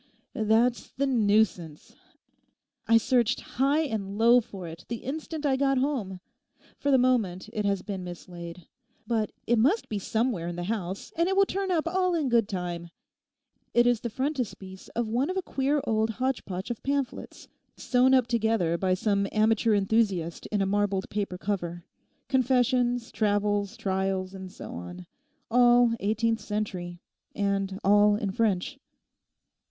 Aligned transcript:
'That's 0.33 0.89
the 0.93 1.05
nuisance. 1.05 1.93
I 2.87 2.97
searched 2.97 3.41
high 3.61 3.81
and 3.81 4.17
low 4.17 4.41
for 4.41 4.67
it 4.67 4.83
the 4.87 5.03
instant 5.03 5.45
I 5.45 5.55
got 5.55 5.77
home. 5.77 6.19
For 6.79 6.89
the 6.89 6.97
moment 6.97 7.49
it 7.53 7.65
has 7.65 7.83
been 7.83 8.03
mislaid; 8.03 8.65
but 9.05 9.31
it 9.45 9.59
must 9.59 9.89
be 9.89 9.99
somewhere 9.99 10.47
in 10.47 10.55
the 10.55 10.63
house 10.63 11.13
and 11.15 11.29
it 11.29 11.35
will 11.37 11.45
turn 11.45 11.69
up 11.69 11.87
all 11.87 12.15
in 12.15 12.29
good 12.29 12.49
time. 12.49 12.89
It's 13.75 13.99
the 13.99 14.09
frontispiece 14.09 14.87
of 14.95 15.07
one 15.07 15.29
of 15.29 15.37
a 15.37 15.43
queer 15.43 15.81
old 15.83 16.13
hotchpotch 16.13 16.71
of 16.71 16.81
pamphlets, 16.81 17.47
sewn 17.77 18.15
up 18.15 18.25
together 18.25 18.79
by 18.79 18.95
some 18.95 19.27
amateur 19.31 19.75
enthusiast 19.75 20.47
in 20.47 20.63
a 20.63 20.65
marbled 20.65 21.11
paper 21.11 21.37
cover—confessions, 21.37 23.11
travels, 23.11 23.77
trials 23.77 24.33
and 24.33 24.51
so 24.51 24.71
on. 24.71 25.05
All 25.51 25.93
eighteenth 25.99 26.39
century, 26.41 27.01
and 27.35 27.79
all 27.83 28.15
in 28.15 28.31
French. 28.31 28.79